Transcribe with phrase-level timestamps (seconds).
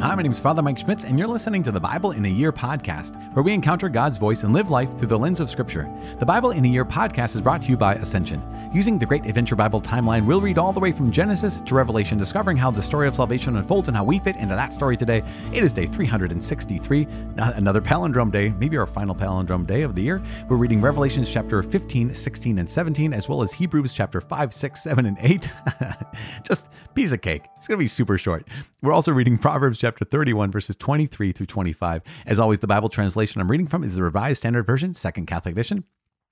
[0.00, 2.28] Hi, my name is Father Mike Schmitz, and you're listening to the Bible in a
[2.28, 5.90] Year podcast, where we encounter God's voice and live life through the lens of Scripture.
[6.20, 8.40] The Bible in a Year podcast is brought to you by Ascension.
[8.72, 12.16] Using the Great Adventure Bible timeline, we'll read all the way from Genesis to Revelation,
[12.16, 15.24] discovering how the story of salvation unfolds and how we fit into that story today.
[15.52, 17.08] It is day 363,
[17.38, 20.22] another palindrome day, maybe our final palindrome day of the year.
[20.48, 24.80] We're reading Revelations chapter 15, 16, and 17, as well as Hebrews chapter 5, 6,
[24.80, 25.50] 7, and 8.
[26.44, 27.46] Just piece of cake.
[27.56, 28.46] It's going to be super short.
[28.80, 32.02] We're also reading Proverbs chapter chapter 31, verses 23 through 25.
[32.26, 35.52] As always, the Bible translation I'm reading from is the Revised Standard Version, Second Catholic
[35.52, 35.84] Edition.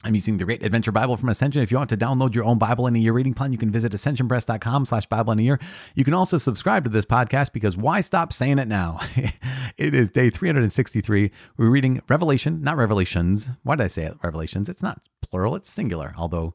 [0.05, 1.62] I'm using the Great Adventure Bible from Ascension.
[1.62, 3.73] If you want to download your own Bible in a year reading plan, you can
[3.73, 5.59] visit ascensionpress.com slash Bible in a year.
[5.95, 9.01] You can also subscribe to this podcast because why stop saying it now?
[9.79, 11.30] it is day 363.
[11.57, 13.48] We're reading Revelation, not Revelations.
[13.62, 14.18] Why did I say it?
[14.23, 14.68] Revelations.
[14.68, 16.52] It's not plural, it's singular, although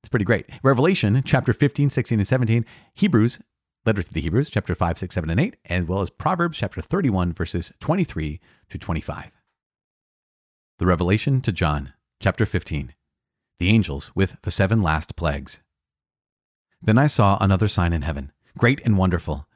[0.00, 0.46] it's pretty great.
[0.64, 2.66] Revelation, chapter 15, 16, and 17.
[2.94, 3.38] Hebrews,
[3.84, 6.80] letter to the Hebrews, chapter 5, 6, 7, and 8, as well as Proverbs, chapter
[6.80, 9.32] 31, verses 23 to 25.
[10.78, 12.94] The Revelation to John, chapter 15.
[13.58, 15.60] The angels with the seven last plagues.
[16.80, 19.46] Then I saw another sign in heaven, great and wonderful.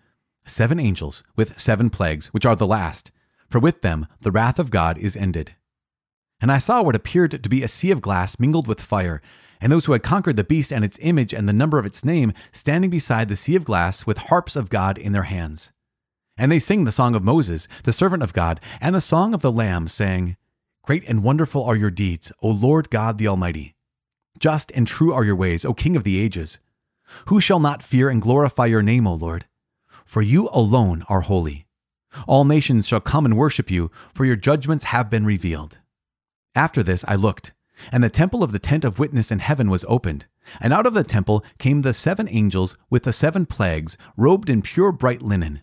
[0.44, 3.10] Seven angels with seven plagues, which are the last,
[3.48, 5.54] for with them the wrath of God is ended.
[6.40, 9.22] And I saw what appeared to be a sea of glass mingled with fire
[9.60, 12.04] and those who had conquered the beast and its image and the number of its
[12.04, 15.72] name, standing beside the sea of glass with harps of God in their hands.
[16.38, 19.40] And they sing the song of Moses, the servant of God, and the song of
[19.40, 20.36] the Lamb, saying,
[20.82, 23.74] Great and wonderful are your deeds, O Lord God the Almighty.
[24.38, 26.58] Just and true are your ways, O King of the ages.
[27.26, 29.46] Who shall not fear and glorify your name, O Lord?
[30.04, 31.66] For you alone are holy.
[32.26, 35.78] All nations shall come and worship you, for your judgments have been revealed.
[36.54, 37.52] After this I looked
[37.92, 40.26] and the temple of the tent of witness in heaven was opened.
[40.60, 44.62] And out of the temple came the seven angels with the seven plagues, robed in
[44.62, 45.62] pure bright linen,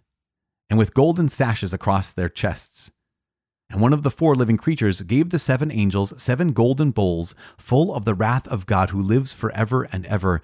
[0.69, 2.91] and with golden sashes across their chests.
[3.69, 7.93] And one of the four living creatures gave the seven angels seven golden bowls full
[7.93, 10.41] of the wrath of God who lives forever and ever.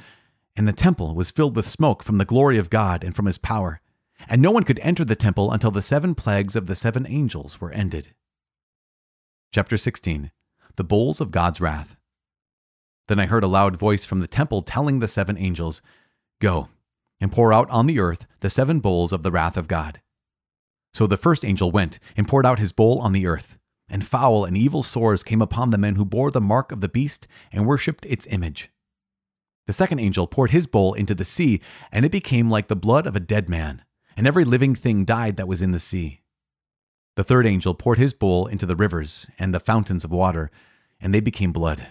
[0.56, 3.38] And the temple was filled with smoke from the glory of God and from his
[3.38, 3.82] power.
[4.28, 7.62] And no one could enter the temple until the seven plagues of the seven angels
[7.62, 8.14] were ended.
[9.52, 10.32] Chapter 16
[10.76, 11.96] the bowls of God's wrath.
[13.08, 15.82] Then I heard a loud voice from the temple telling the seven angels,
[16.40, 16.70] Go
[17.20, 20.02] and pour out on the earth the seven bowls of the wrath of God.
[20.94, 23.58] So the first angel went and poured out his bowl on the earth,
[23.90, 26.90] and foul and evil sores came upon the men who bore the mark of the
[26.90, 28.72] beast and worshipped its image.
[29.68, 33.06] The second angel poured his bowl into the sea, and it became like the blood
[33.06, 33.84] of a dead man,
[34.18, 36.19] and every living thing died that was in the sea.
[37.16, 40.52] The third angel poured his bowl into the rivers and the fountains of water,
[41.02, 41.88] and they became blood.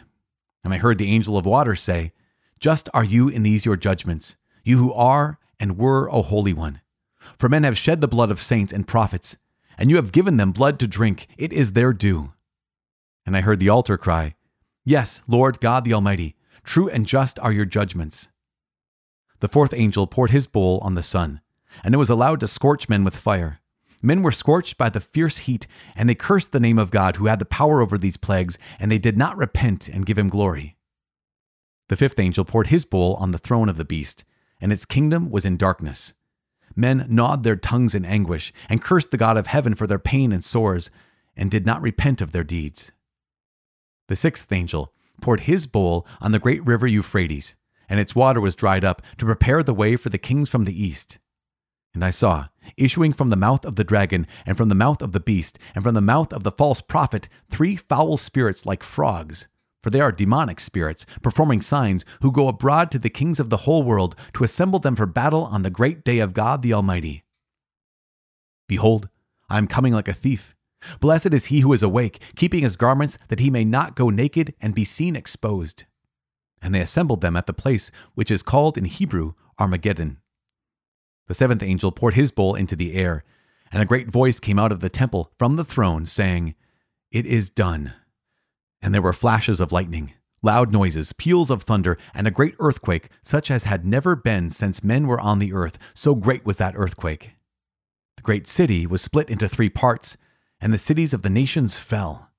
[0.65, 2.13] And I heard the angel of water say,
[2.61, 6.81] Just are you in these your judgments, you who are and were, O Holy One.
[7.39, 9.37] For men have shed the blood of saints and prophets,
[9.77, 11.27] and you have given them blood to drink.
[11.37, 12.33] It is their due.
[13.27, 14.35] And I heard the altar cry,
[14.85, 16.35] Yes, Lord God the Almighty,
[16.65, 18.29] true and just are your judgments.
[19.41, 21.41] The fourth angel poured his bowl on the sun,
[21.85, 23.61] and it was allowed to scorch men with fire.
[24.01, 25.67] Men were scorched by the fierce heat,
[25.97, 28.91] and they cursed the name of God who had the power over these plagues, and
[28.91, 30.77] they did not repent and give him glory.
[31.89, 34.25] The fifth angel poured his bowl on the throne of the beast,
[34.61, 36.15] and its kingdom was in darkness.
[36.77, 40.33] Men gnawed their tongues in anguish, and cursed the God of heaven for their pain
[40.33, 40.91] and sores,
[41.37, 42.93] and did not repent of their deeds.
[44.09, 47.57] The sixth angel poured his bowl on the great river Euphrates,
[47.89, 50.83] and its water was dried up to prepare the way for the kings from the
[50.83, 51.19] east.
[51.95, 55.13] And I saw, issuing from the mouth of the dragon, and from the mouth of
[55.13, 59.47] the beast, and from the mouth of the false prophet, three foul spirits like frogs.
[59.83, 63.59] For they are demonic spirits, performing signs, who go abroad to the kings of the
[63.59, 67.25] whole world to assemble them for battle on the great day of God the Almighty.
[68.67, 69.09] Behold,
[69.49, 70.55] I am coming like a thief.
[71.01, 74.55] Blessed is he who is awake, keeping his garments, that he may not go naked
[74.61, 75.85] and be seen exposed.
[76.61, 80.19] And they assembled them at the place which is called in Hebrew Armageddon.
[81.29, 83.23] The seventh angel poured his bowl into the air,
[83.71, 86.55] and a great voice came out of the temple from the throne, saying,
[87.13, 87.93] It is done.
[88.81, 93.11] And there were flashes of lightning, loud noises, peals of thunder, and a great earthquake,
[93.23, 96.75] such as had never been since men were on the earth, so great was that
[96.77, 97.33] earthquake.
[98.17, 100.17] The great city was split into three parts,
[100.63, 102.31] and the cities of the nations fell.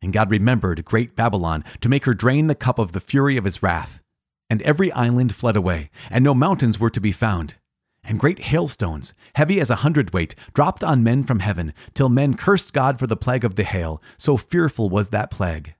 [0.00, 3.44] And God remembered great Babylon to make her drain the cup of the fury of
[3.44, 4.00] his wrath.
[4.48, 7.56] And every island fled away, and no mountains were to be found
[8.04, 12.72] and great hailstones, heavy as a hundredweight, dropped on men from heaven, till men cursed
[12.72, 15.74] God for the plague of the hail, so fearful was that plague.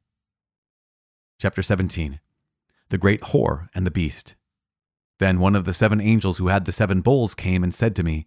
[1.38, 2.20] Chapter 17
[2.90, 4.34] The Great Whore and the Beast.
[5.18, 8.02] Then one of the seven angels who had the seven bowls came and said to
[8.02, 8.26] me,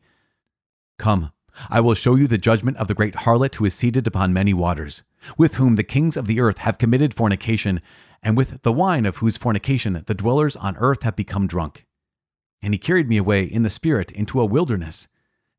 [0.98, 1.31] Come,
[1.69, 4.54] I will show you the judgment of the great harlot who is seated upon many
[4.54, 5.04] waters,
[5.38, 7.81] with whom the kings of the earth have committed fornication,
[8.22, 11.86] and with the wine of whose fornication the dwellers on earth have become drunk.
[12.63, 15.07] And he carried me away in the Spirit into a wilderness.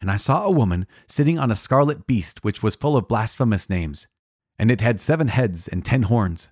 [0.01, 3.71] And I saw a woman sitting on a scarlet beast which was full of blasphemous
[3.71, 4.09] names,
[4.59, 6.49] and it had seven heads and ten horns.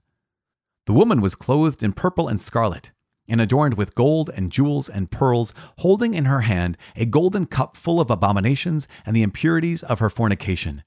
[0.87, 2.93] The woman was clothed in purple and scarlet
[3.29, 7.77] and adorned with gold and jewels and pearls, holding in her hand a golden cup
[7.77, 10.83] full of abominations and the impurities of her fornication.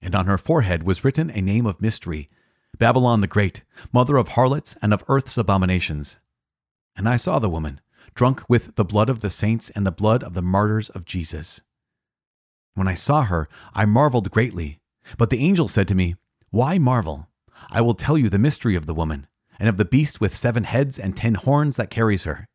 [0.00, 2.28] And on her forehead was written a name of mystery
[2.78, 3.62] Babylon the Great,
[3.92, 6.18] mother of harlots and of earth's abominations.
[6.96, 7.80] And I saw the woman,
[8.14, 11.60] drunk with the blood of the saints and the blood of the martyrs of Jesus.
[12.74, 14.78] When I saw her, I marveled greatly.
[15.16, 16.16] But the angel said to me,
[16.50, 17.28] Why marvel?
[17.70, 19.26] I will tell you the mystery of the woman
[19.58, 22.46] and of the beast with seven heads and ten horns that carries her.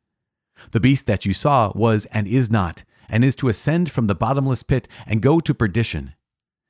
[0.72, 4.16] The beast that you saw was and is not, and is to ascend from the
[4.16, 6.14] bottomless pit and go to perdition.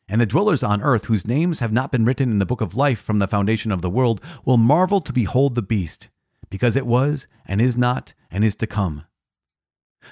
[0.08, 2.76] And the dwellers on earth, whose names have not been written in the book of
[2.76, 6.10] life from the foundation of the world, will marvel to behold the beast,
[6.54, 9.06] because it was, and is not, and is to come.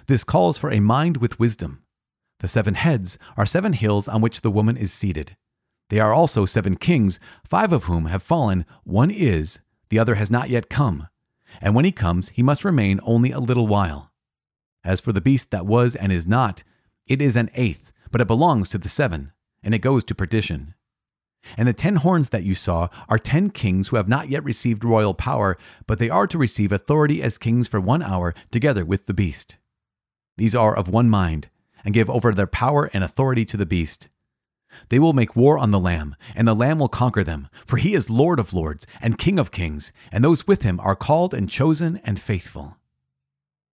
[0.08, 1.84] This calls for a mind with wisdom.
[2.40, 5.38] The seven heads are seven hills on which the woman is seated.
[5.92, 9.60] They are also seven kings, five of whom have fallen, one is,
[9.90, 11.10] the other has not yet come,
[11.62, 14.12] and when he comes, he must remain only a little while.
[14.84, 16.64] As for the beast that was and is not,
[17.06, 20.74] it is an eighth, but it belongs to the seven, and it goes to perdition.
[21.58, 24.84] And the ten horns that you saw are ten kings who have not yet received
[24.84, 25.58] royal power,
[25.88, 29.58] but they are to receive authority as kings for one hour together with the beast.
[30.38, 31.50] These are of one mind,
[31.84, 34.10] and give over their power and authority to the beast.
[34.90, 37.94] They will make war on the Lamb, and the Lamb will conquer them, for he
[37.94, 41.50] is Lord of lords and King of kings, and those with him are called and
[41.50, 42.78] chosen and faithful.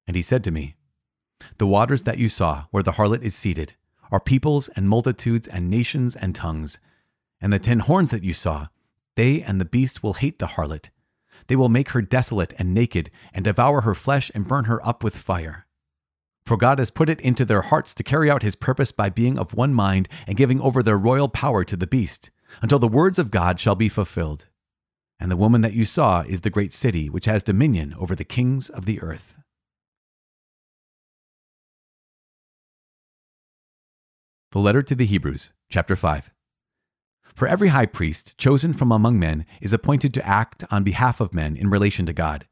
[0.07, 0.77] And he said to me,
[1.59, 3.75] The waters that you saw, where the harlot is seated,
[4.11, 6.79] are peoples and multitudes and nations and tongues.
[7.41, 8.69] And the ten horns that you saw,
[9.17, 10.91] they and the beast will hate the harlot.
[11.47, 15.03] They will make her desolate and naked, and devour her flesh and burn her up
[15.03, 15.67] with fire.
[16.45, 19.39] For God has put it into their hearts to carry out his purpose by being
[19.39, 22.31] of one mind and giving over their royal power to the beast,
[22.63, 24.47] until the words of God shall be fulfilled.
[25.21, 28.25] And the woman that you saw is the great city which has dominion over the
[28.25, 29.35] kings of the earth.
[34.53, 36.31] The letter to the Hebrews, chapter 5.
[37.35, 41.35] For every high priest chosen from among men is appointed to act on behalf of
[41.35, 42.47] men in relation to God,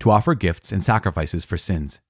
[0.00, 2.00] to offer gifts and sacrifices for sins.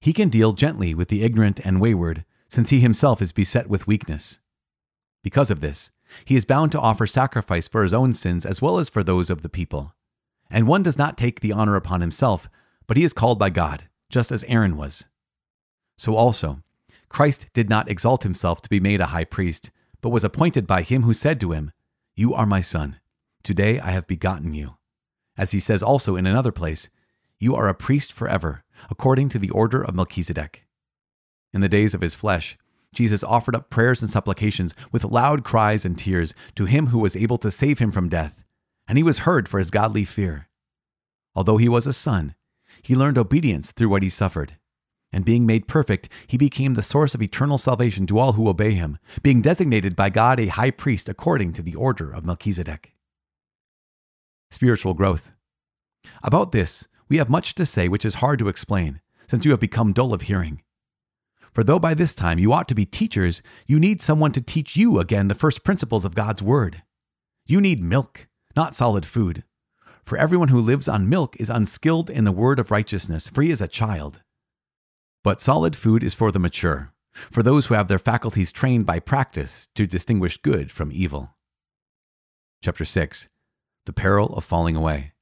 [0.00, 3.86] He can deal gently with the ignorant and wayward, since he himself is beset with
[3.86, 4.40] weakness.
[5.22, 5.90] Because of this,
[6.24, 9.30] he is bound to offer sacrifice for his own sins as well as for those
[9.30, 9.94] of the people.
[10.50, 12.50] And one does not take the honor upon himself,
[12.86, 15.04] but he is called by God, just as Aaron was.
[15.96, 16.62] So also,
[17.08, 19.70] Christ did not exalt himself to be made a high priest,
[20.02, 21.72] but was appointed by him who said to him,
[22.14, 22.98] You are my son.
[23.42, 24.76] Today I have begotten you.
[25.38, 26.90] As he says also in another place,
[27.38, 30.66] You are a priest forever according to the order of Melchizedek.
[31.54, 32.58] In the days of his flesh,
[32.94, 37.16] Jesus offered up prayers and supplications with loud cries and tears to him who was
[37.16, 38.44] able to save him from death,
[38.86, 40.48] and he was heard for his godly fear.
[41.34, 42.34] Although he was a son,
[42.82, 44.56] he learned obedience through what he suffered.
[45.12, 48.72] And being made perfect, he became the source of eternal salvation to all who obey
[48.72, 52.94] him, being designated by God a high priest according to the order of Melchizedek.
[54.50, 55.32] Spiritual growth.
[56.22, 59.60] About this, we have much to say which is hard to explain, since you have
[59.60, 60.62] become dull of hearing.
[61.52, 64.76] For though by this time you ought to be teachers, you need someone to teach
[64.76, 66.82] you again the first principles of God's Word.
[67.46, 69.44] You need milk, not solid food.
[70.02, 73.50] For everyone who lives on milk is unskilled in the word of righteousness, for he
[73.50, 74.22] is a child.
[75.24, 78.98] But solid food is for the mature, for those who have their faculties trained by
[78.98, 81.36] practice to distinguish good from evil.
[82.60, 83.28] Chapter 6
[83.86, 85.12] The Peril of Falling Away.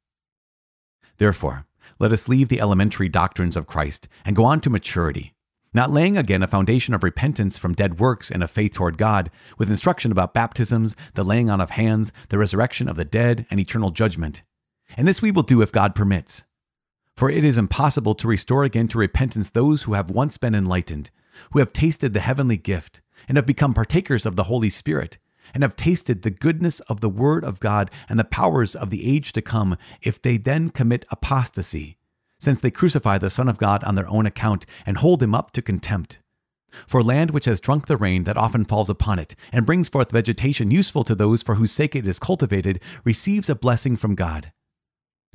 [1.19, 1.67] Therefore,
[1.99, 5.35] let us leave the elementary doctrines of Christ and go on to maturity,
[5.75, 9.31] not laying again a foundation of repentance from dead works and of faith toward God,
[9.59, 13.61] with instruction about baptisms, the laying on of hands, the resurrection of the dead, and
[13.61, 14.45] eternal judgment.
[14.97, 16.45] And this we will do if God permits.
[17.21, 21.11] For it is impossible to restore again to repentance those who have once been enlightened,
[21.51, 25.19] who have tasted the heavenly gift, and have become partakers of the Holy Spirit
[25.53, 29.07] and have tasted the goodness of the Word of God and the powers of the
[29.07, 31.99] age to come, if they then commit apostasy,
[32.39, 35.51] since they crucify the Son of God on their own account and hold him up
[35.51, 36.21] to contempt.
[36.87, 40.11] For land which has drunk the rain that often falls upon it, and brings forth
[40.11, 44.53] vegetation useful to those for whose sake it is cultivated, receives a blessing from God.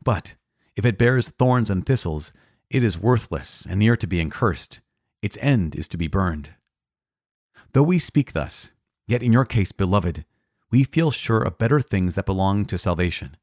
[0.03, 0.35] But
[0.75, 2.34] if it bears thorns and thistles,
[2.70, 4.82] it is worthless and near to being cursed.
[5.22, 6.51] Its end is to be burned.
[7.74, 8.72] Though we speak thus,
[9.08, 10.25] yet in your case, beloved,
[10.72, 13.38] we feel sure of better things that belong to salvation.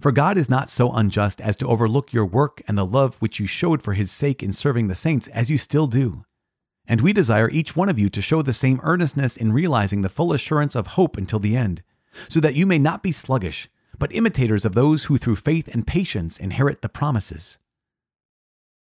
[0.00, 3.38] For God is not so unjust as to overlook your work and the love which
[3.38, 6.24] you showed for his sake in serving the saints, as you still do.
[6.88, 10.08] And we desire each one of you to show the same earnestness in realizing the
[10.08, 11.82] full assurance of hope until the end,
[12.28, 15.86] so that you may not be sluggish, but imitators of those who through faith and
[15.86, 17.58] patience inherit the promises.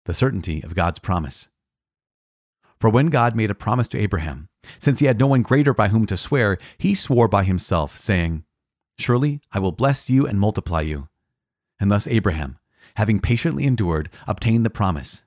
[0.04, 1.48] The certainty of God's promise.
[2.78, 4.48] For when God made a promise to Abraham,
[4.78, 8.44] since he had no one greater by whom to swear, he swore by himself, saying,
[8.98, 11.08] Surely I will bless you and multiply you.
[11.80, 12.58] And thus Abraham,
[12.96, 15.24] having patiently endured, obtained the promise.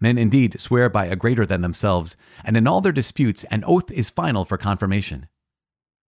[0.00, 3.90] Men indeed swear by a greater than themselves, and in all their disputes an oath
[3.90, 5.28] is final for confirmation.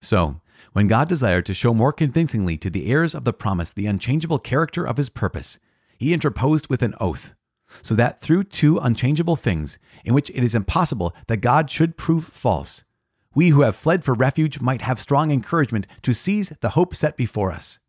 [0.03, 0.41] So,
[0.79, 4.39] when God desired to show more convincingly to the heirs of the promise the unchangeable
[4.39, 5.59] character of his purpose,
[5.99, 7.35] he interposed with an oath,
[7.83, 12.27] so that through two unchangeable things, in which it is impossible that God should prove
[12.27, 12.85] false,
[13.35, 17.17] we who have fled for refuge might have strong encouragement to seize the hope set
[17.17, 17.81] before us.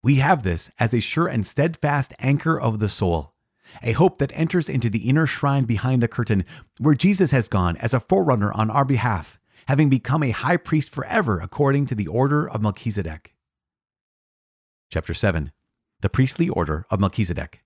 [0.00, 3.34] We have this as a sure and steadfast anchor of the soul,
[3.82, 6.44] a hope that enters into the inner shrine behind the curtain,
[6.78, 10.90] where Jesus has gone as a forerunner on our behalf, having become a high priest
[10.90, 13.34] forever according to the order of Melchizedek.
[14.90, 15.52] Chapter 7
[16.00, 17.62] The Priestly Order of Melchizedek.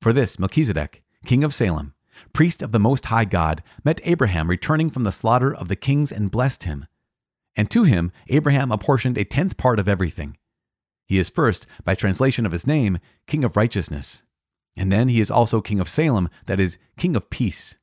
[0.00, 1.94] For this, Melchizedek, king of Salem,
[2.32, 6.10] priest of the Most High God, met Abraham returning from the slaughter of the kings
[6.10, 6.86] and blessed him.
[7.56, 10.36] And to him Abraham apportioned a tenth part of everything.
[11.06, 14.22] He is first, by translation of his name, King of Righteousness.
[14.76, 17.76] And then he is also King of Salem, that is, King of Peace.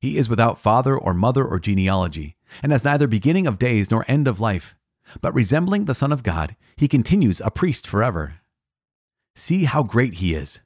[0.00, 4.04] He is without father or mother or genealogy, and has neither beginning of days nor
[4.08, 4.76] end of life.
[5.20, 8.36] But resembling the Son of God, he continues a priest forever.
[9.34, 10.60] See how great he is.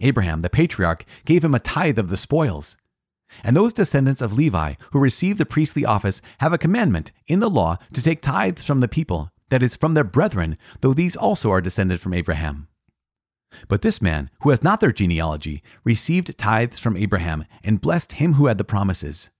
[0.00, 2.76] Abraham, the patriarch, gave him a tithe of the spoils.
[3.42, 7.50] And those descendants of Levi who receive the priestly office have a commandment in the
[7.50, 11.50] law to take tithes from the people, that is, from their brethren, though these also
[11.50, 12.68] are descended from Abraham.
[13.68, 18.34] But this man, who has not their genealogy, received tithes from Abraham and blessed him
[18.34, 19.30] who had the promises.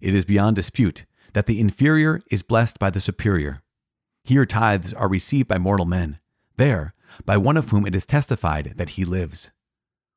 [0.00, 3.62] It is beyond dispute that the inferior is blessed by the superior.
[4.24, 6.18] Here tithes are received by mortal men,
[6.56, 6.94] there,
[7.24, 9.50] by one of whom it is testified that he lives.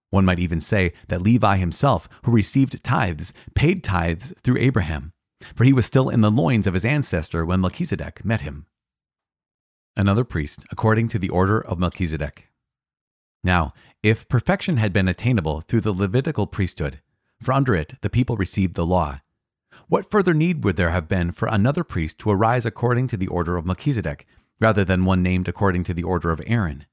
[0.10, 5.12] One might even say that Levi himself, who received tithes, paid tithes through Abraham,
[5.56, 8.68] for he was still in the loins of his ancestor when Melchizedek met him.
[9.98, 12.50] Another priest, according to the order of Melchizedek.
[13.46, 17.00] Now, if perfection had been attainable through the Levitical priesthood,
[17.40, 19.22] for under it the people received the law,
[19.88, 23.28] what further need would there have been for another priest to arise according to the
[23.28, 24.26] order of Melchizedek,
[24.60, 26.88] rather than one named according to the order of Aaron?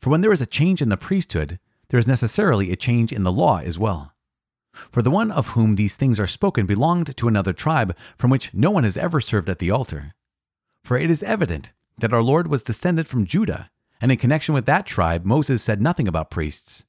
[0.00, 3.22] For when there is a change in the priesthood, there is necessarily a change in
[3.22, 4.14] the law as well.
[4.90, 8.52] For the one of whom these things are spoken belonged to another tribe from which
[8.52, 10.12] no one has ever served at the altar.
[10.82, 13.70] For it is evident that our Lord was descended from Judah,
[14.00, 16.84] and in connection with that tribe, Moses said nothing about priests.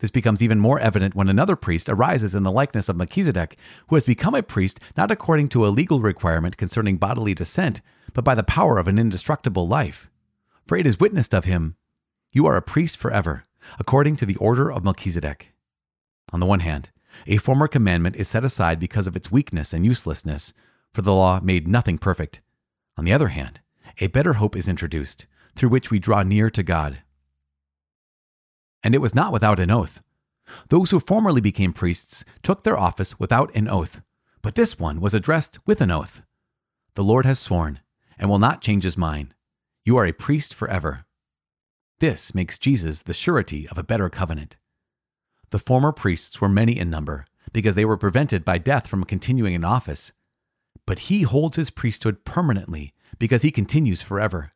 [0.00, 3.56] This becomes even more evident when another priest arises in the likeness of Melchizedek,
[3.88, 7.80] who has become a priest not according to a legal requirement concerning bodily descent,
[8.12, 10.10] but by the power of an indestructible life.
[10.66, 11.76] For it is witnessed of him,
[12.32, 13.44] You are a priest forever
[13.78, 15.52] according to the order of Melchizedek.
[16.32, 16.90] On the one hand,
[17.26, 20.52] a former commandment is set aside because of its weakness and uselessness,
[20.92, 22.40] for the law made nothing perfect.
[22.96, 23.60] On the other hand,
[24.00, 27.02] a better hope is introduced, through which we draw near to God.
[28.82, 30.02] And it was not without an oath.
[30.68, 34.02] Those who formerly became priests took their office without an oath,
[34.42, 36.22] but this one was addressed with an oath.
[36.94, 37.80] The Lord has sworn,
[38.18, 39.34] and will not change his mind.
[39.84, 41.06] You are a priest forever.
[41.98, 44.56] This makes Jesus the surety of a better covenant.
[45.50, 49.54] The former priests were many in number, because they were prevented by death from continuing
[49.54, 50.12] in office.
[50.86, 54.50] But he holds his priesthood permanently, because he continues forever.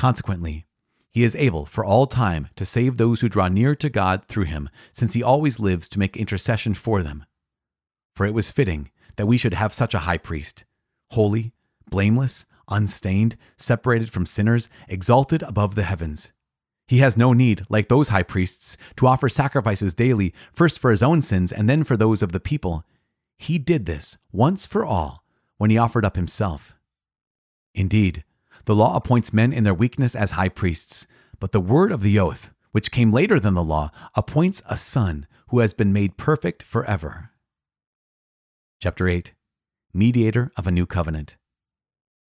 [0.00, 0.64] Consequently,
[1.10, 4.44] he is able for all time to save those who draw near to God through
[4.44, 7.26] him, since he always lives to make intercession for them.
[8.16, 10.64] For it was fitting that we should have such a high priest,
[11.10, 11.52] holy,
[11.90, 16.32] blameless, unstained, separated from sinners, exalted above the heavens
[16.90, 21.04] he has no need, like those high priests, to offer sacrifices daily, first for his
[21.04, 22.84] own sins and then for those of the people.
[23.38, 25.22] He did this once for all
[25.56, 26.74] when he offered up himself.
[27.76, 28.24] Indeed,
[28.64, 31.06] the law appoints men in their weakness as high priests,
[31.38, 35.26] but the word of the oath, which came later than the law, appoints a son
[35.48, 37.30] who has been made perfect forever.
[38.80, 39.32] Chapter 8
[39.92, 41.36] Mediator of a New Covenant.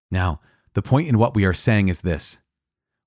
[0.09, 0.39] Now,
[0.73, 2.39] the point in what we are saying is this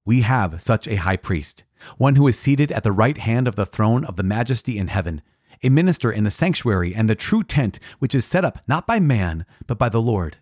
[0.07, 1.65] we have such a high priest,
[1.97, 4.89] one who is seated at the right hand of the throne of the majesty in
[4.89, 5.23] heaven,
[5.63, 9.01] a minister in the sanctuary and the true tent, which is set up not by
[9.01, 10.37] man, but by the Lord.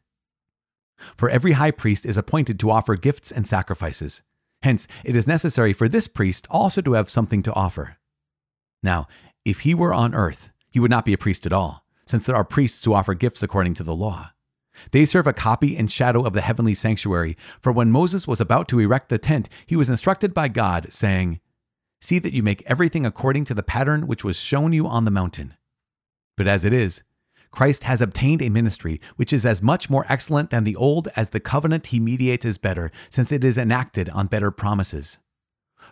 [1.16, 4.22] For every high priest is appointed to offer gifts and sacrifices.
[4.62, 7.98] Hence, it is necessary for this priest also to have something to offer.
[8.82, 9.08] Now,
[9.44, 12.36] if he were on earth, he would not be a priest at all, since there
[12.36, 14.30] are priests who offer gifts according to the law.
[14.90, 18.68] They serve a copy and shadow of the heavenly sanctuary, for when Moses was about
[18.68, 21.40] to erect the tent, he was instructed by God, saying,
[22.00, 25.10] See that you make everything according to the pattern which was shown you on the
[25.10, 25.54] mountain.
[26.36, 27.02] But as it is,
[27.52, 31.30] Christ has obtained a ministry which is as much more excellent than the old as
[31.30, 35.18] the covenant he mediates is better, since it is enacted on better promises.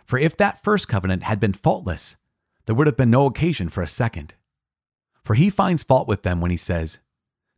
[0.03, 2.17] For if that first covenant had been faultless,
[2.65, 4.33] there would have been no occasion for a second.
[5.23, 6.99] For he finds fault with them when he says,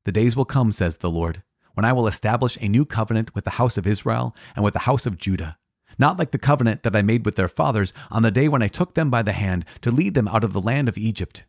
[0.03, 1.41] The days will come, says the Lord,
[1.73, 4.79] when I will establish a new covenant with the house of Israel and with the
[4.81, 5.57] house of Judah,
[5.97, 8.67] not like the covenant that I made with their fathers on the day when I
[8.67, 11.43] took them by the hand to lead them out of the land of Egypt.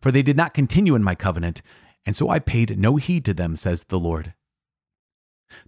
[0.00, 1.60] For they did not continue in my covenant,
[2.08, 4.32] and so I paid no heed to them, says the Lord.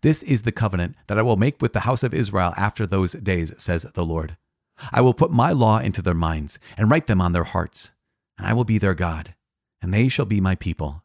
[0.00, 3.12] This is the covenant that I will make with the house of Israel after those
[3.12, 4.38] days, says the Lord.
[4.90, 7.90] I will put my law into their minds and write them on their hearts,
[8.38, 9.34] and I will be their God,
[9.82, 11.04] and they shall be my people.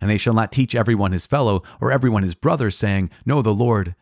[0.00, 3.54] And they shall not teach everyone his fellow or everyone his brother, saying, Know the
[3.54, 3.94] Lord,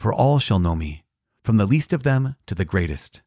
[0.00, 1.04] for all shall know me,
[1.44, 3.22] from the least of them to the greatest.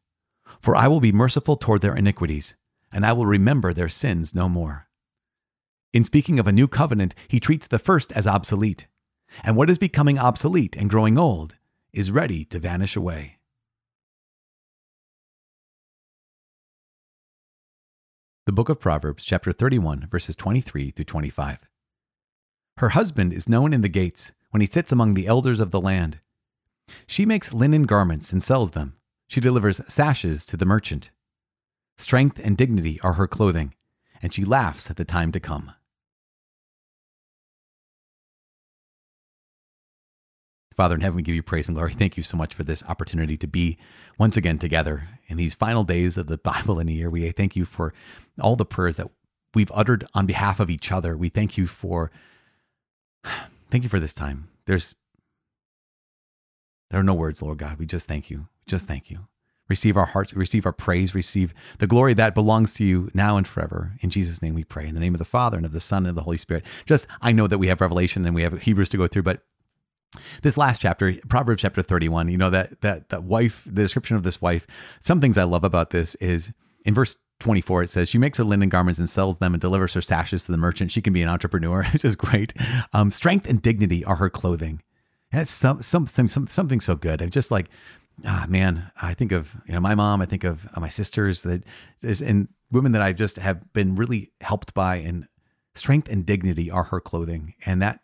[0.60, 2.54] For I will be merciful toward their iniquities,
[2.92, 4.88] and I will remember their sins no more.
[5.92, 8.86] In speaking of a new covenant, he treats the first as obsolete,
[9.44, 11.56] and what is becoming obsolete and growing old
[11.92, 13.38] is ready to vanish away.
[18.46, 21.58] The book of Proverbs, chapter 31, verses 23 through 25.
[22.78, 25.80] Her husband is known in the gates when he sits among the elders of the
[25.80, 26.20] land.
[27.06, 28.96] She makes linen garments and sells them.
[29.28, 31.10] She delivers sashes to the merchant.
[31.98, 33.74] Strength and dignity are her clothing,
[34.22, 35.72] and she laughs at the time to come.
[40.72, 41.92] Father in heaven, we give you praise and glory.
[41.92, 43.78] Thank you so much for this opportunity to be
[44.18, 47.10] once again together in these final days of the Bible in a year.
[47.10, 47.92] We thank you for
[48.40, 49.08] all the prayers that
[49.54, 51.16] we've uttered on behalf of each other.
[51.16, 52.10] We thank you for
[53.70, 54.48] thank you for this time.
[54.66, 54.94] There's
[56.90, 57.78] there are no words, Lord God.
[57.78, 58.48] We just thank you.
[58.66, 59.26] Just thank you.
[59.68, 63.48] Receive our hearts, receive our praise, receive the glory that belongs to you now and
[63.48, 63.92] forever.
[64.00, 64.86] In Jesus' name we pray.
[64.86, 66.64] In the name of the Father and of the Son and of the Holy Spirit.
[66.84, 69.42] Just I know that we have Revelation and we have Hebrews to go through, but
[70.42, 74.22] this last chapter proverbs chapter 31 you know that that that wife the description of
[74.22, 74.66] this wife
[75.00, 76.52] some things i love about this is
[76.84, 79.94] in verse 24 it says she makes her linen garments and sells them and delivers
[79.94, 80.92] her sashes to the merchant.
[80.92, 82.54] She can be an entrepreneur which is great.
[82.92, 84.80] Um, strength and dignity are her clothing.
[85.32, 87.20] It's some, something some, something so good.
[87.20, 87.68] I'm just like
[88.26, 91.64] ah man i think of you know my mom i think of my sisters that
[92.02, 95.26] is and women that i just have been really helped by and
[95.74, 97.54] strength and dignity are her clothing.
[97.64, 98.00] And that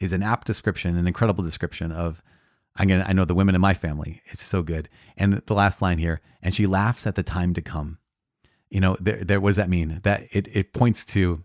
[0.00, 2.22] is an apt description, an incredible description of
[2.76, 4.22] I'm gonna I know the women in my family.
[4.26, 4.88] It's so good.
[5.16, 7.98] And the last line here, and she laughs at the time to come.
[8.70, 10.00] You know, there there what does that mean?
[10.02, 11.44] That it it points to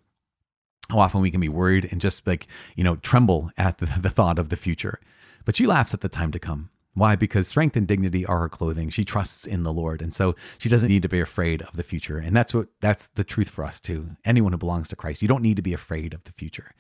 [0.89, 4.09] how often we can be worried and just like, you know, tremble at the, the
[4.09, 4.99] thought of the future.
[5.43, 6.69] But she laughs at the time to come.
[6.93, 7.15] Why?
[7.17, 8.89] Because strength and dignity are her clothing.
[8.89, 10.01] She trusts in the Lord.
[10.01, 12.17] And so she doesn't need to be afraid of the future.
[12.17, 14.11] And that's what that's the truth for us too.
[14.23, 16.71] Anyone who belongs to Christ, you don't need to be afraid of the future.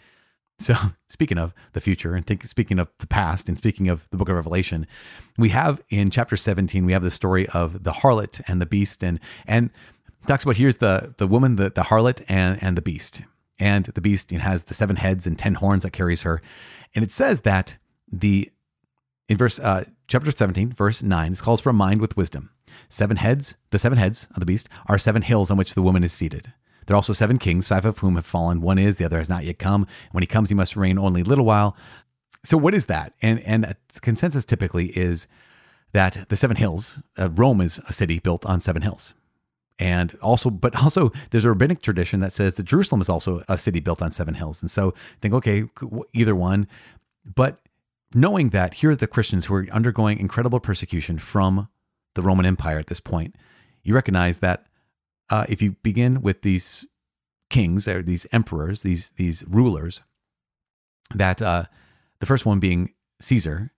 [0.59, 0.75] So,
[1.09, 4.29] speaking of the future and think, speaking of the past and speaking of the book
[4.29, 4.87] of Revelation,
[5.37, 9.03] we have in chapter 17, we have the story of the harlot and the beast.
[9.03, 9.69] And, and
[10.27, 13.23] talks about here's the, the woman, the, the harlot and, and the beast.
[13.57, 16.41] And the beast you know, has the seven heads and 10 horns that carries her.
[16.93, 17.77] And it says that
[18.11, 18.51] the,
[19.29, 22.49] in verse, uh, chapter 17, verse 9, it calls for a mind with wisdom.
[22.89, 26.03] Seven heads, the seven heads of the beast are seven hills on which the woman
[26.03, 26.51] is seated.
[26.85, 28.61] There are also seven kings, five of whom have fallen.
[28.61, 29.87] One is, the other has not yet come.
[30.11, 31.75] When he comes, he must reign only a little while.
[32.43, 33.13] So, what is that?
[33.21, 35.27] And and consensus typically is
[35.93, 37.01] that the seven hills.
[37.17, 39.15] Uh, Rome is a city built on seven hills,
[39.79, 43.57] and also, but also, there's a rabbinic tradition that says that Jerusalem is also a
[43.57, 44.61] city built on seven hills.
[44.61, 45.65] And so, think, okay,
[46.13, 46.67] either one,
[47.35, 47.59] but
[48.13, 51.67] knowing that here are the Christians who are undergoing incredible persecution from
[52.13, 53.35] the Roman Empire at this point,
[53.83, 54.65] you recognize that
[55.29, 56.85] uh, if you begin with these
[57.49, 60.01] kings or these emperors, these these rulers,
[61.13, 61.65] that uh,
[62.19, 63.71] the first one being Caesar,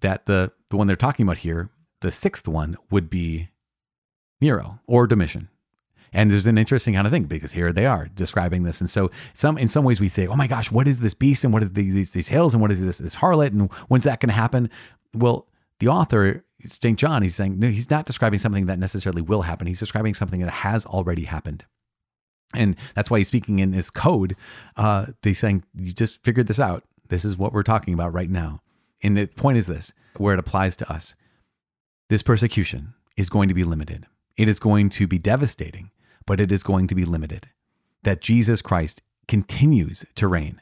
[0.00, 3.48] that the the one they're talking about here, the sixth one would be
[4.40, 5.48] Nero or Domitian.
[6.12, 9.10] And there's an interesting kind of thing because here they are describing this, and so
[9.32, 11.62] some in some ways we think, oh my gosh, what is this beast and what
[11.62, 14.34] are these these hills and what is this this harlot and when's that going to
[14.34, 14.70] happen?
[15.12, 15.48] Well,
[15.80, 16.98] the author St.
[16.98, 19.66] John, he's saying no, he's not describing something that necessarily will happen.
[19.66, 21.64] He's describing something that has already happened.
[22.54, 24.36] And that's why he's speaking in this code.
[24.76, 26.84] Uh, they're saying, you just figured this out.
[27.08, 28.60] This is what we're talking about right now.
[29.02, 31.14] And the point is this where it applies to us
[32.08, 34.06] this persecution is going to be limited.
[34.36, 35.90] It is going to be devastating,
[36.26, 37.48] but it is going to be limited.
[38.02, 40.60] That Jesus Christ continues to reign.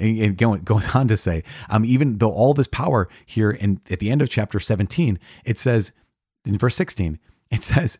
[0.00, 3.98] And it goes on to say, um, even though all this power here in at
[3.98, 5.92] the end of chapter 17, it says
[6.44, 7.18] in verse 16,
[7.50, 7.98] it says,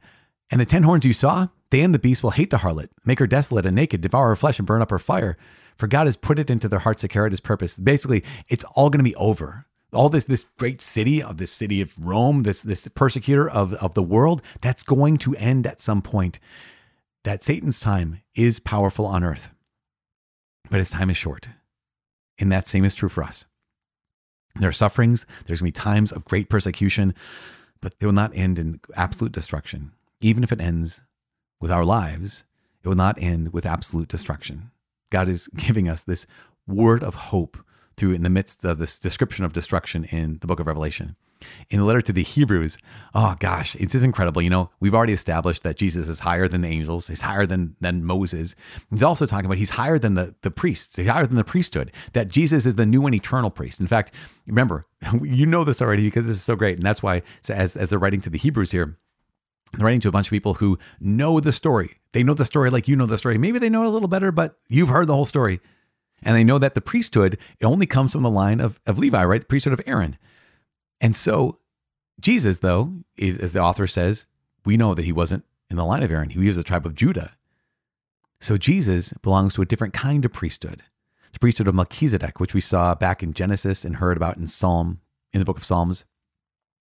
[0.50, 3.18] And the ten horns you saw, they and the beast will hate the harlot, make
[3.18, 5.36] her desolate and naked, devour her flesh, and burn up her fire.
[5.76, 7.78] For God has put it into their hearts to carry out his purpose.
[7.78, 9.66] Basically, it's all going to be over.
[9.92, 13.94] All this this great city of this city of Rome, this this persecutor of, of
[13.94, 16.38] the world, that's going to end at some point.
[17.24, 19.52] That Satan's time is powerful on earth,
[20.70, 21.48] but his time is short.
[22.40, 23.44] And that same is true for us.
[24.56, 27.14] There are sufferings, there's going to be times of great persecution,
[27.80, 29.92] but they will not end in absolute destruction.
[30.20, 31.02] Even if it ends
[31.60, 32.44] with our lives,
[32.82, 34.70] it will not end with absolute destruction.
[35.10, 36.26] God is giving us this
[36.66, 37.58] word of hope
[37.96, 41.16] through in the midst of this description of destruction in the book of Revelation.
[41.70, 42.78] In the letter to the Hebrews,
[43.14, 44.42] oh gosh, it's just incredible.
[44.42, 47.76] You know, we've already established that Jesus is higher than the angels, he's higher than,
[47.80, 48.54] than Moses.
[48.90, 51.92] He's also talking about he's higher than the, the priests, he's higher than the priesthood,
[52.12, 53.80] that Jesus is the new and eternal priest.
[53.80, 54.12] In fact,
[54.46, 54.86] remember,
[55.22, 56.76] you know this already because this is so great.
[56.76, 58.98] And that's why, so as, as they're writing to the Hebrews here,
[59.72, 61.98] they're writing to a bunch of people who know the story.
[62.12, 63.38] They know the story like you know the story.
[63.38, 65.60] Maybe they know it a little better, but you've heard the whole story.
[66.22, 69.24] And they know that the priesthood it only comes from the line of, of Levi,
[69.24, 69.40] right?
[69.40, 70.18] The priesthood of Aaron.
[71.00, 71.58] And so
[72.20, 74.26] Jesus, though, is as the author says,
[74.64, 76.30] we know that he wasn't in the line of Aaron.
[76.30, 77.36] He was the tribe of Judah.
[78.40, 80.82] So Jesus belongs to a different kind of priesthood,
[81.32, 85.00] the priesthood of Melchizedek, which we saw back in Genesis and heard about in Psalm,
[85.32, 86.04] in the book of Psalms,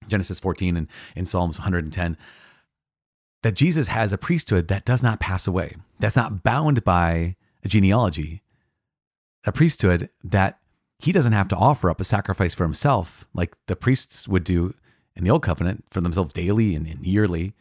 [0.08, 2.18] Genesis 14 and in Psalms 110
[3.42, 7.68] that Jesus has a priesthood that does not pass away, that's not bound by a
[7.68, 8.42] genealogy,
[9.46, 10.60] a priesthood that
[11.00, 14.74] he doesn't have to offer up a sacrifice for himself like the priests would do
[15.16, 17.54] in the old covenant for themselves daily and, and yearly.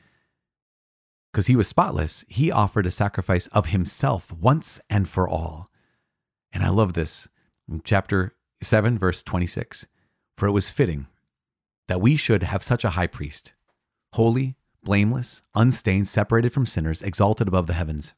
[1.32, 5.70] Because he was spotless, he offered a sacrifice of himself once and for all.
[6.52, 7.28] And I love this.
[7.70, 9.86] In chapter 7, verse 26
[10.36, 11.06] For it was fitting
[11.86, 13.54] that we should have such a high priest,
[14.14, 18.14] holy, blameless, unstained, separated from sinners, exalted above the heavens.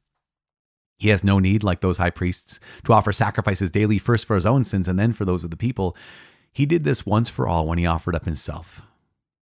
[1.00, 4.44] He has no need, like those high priests, to offer sacrifices daily, first for his
[4.44, 5.96] own sins and then for those of the people.
[6.52, 8.82] He did this once for all when he offered up himself.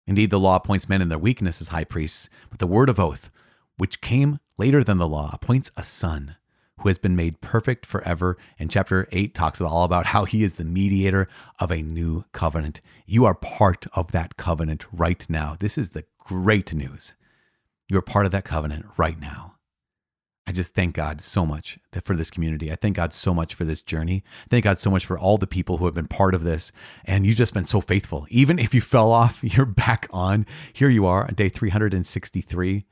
[0.06, 3.00] Indeed, the law appoints men in their weakness as high priests, but the word of
[3.00, 3.32] oath,
[3.76, 6.36] which came later than the law, appoints a son
[6.78, 8.36] who has been made perfect forever.
[8.56, 11.26] And chapter 8 talks all about how he is the mediator
[11.58, 12.80] of a new covenant.
[13.04, 15.56] You are part of that covenant right now.
[15.58, 17.14] This is the great news.
[17.88, 19.56] You're part of that covenant right now.
[20.48, 22.72] I just thank God so much for this community.
[22.72, 24.24] I thank God so much for this journey.
[24.48, 26.72] Thank God so much for all the people who have been part of this.
[27.04, 28.26] And you've just been so faithful.
[28.30, 30.46] Even if you fell off, you're back on.
[30.72, 32.86] Here you are day 363,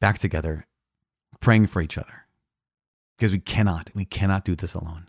[0.00, 0.64] back together,
[1.40, 2.26] praying for each other.
[3.18, 5.08] Because we cannot, we cannot do this alone.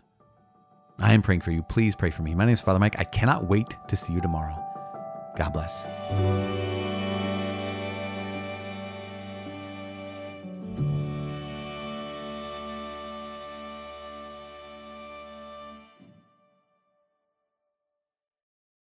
[0.98, 1.62] I am praying for you.
[1.62, 2.34] Please pray for me.
[2.34, 2.98] My name is Father Mike.
[2.98, 4.60] I cannot wait to see you tomorrow.
[5.36, 5.84] God bless.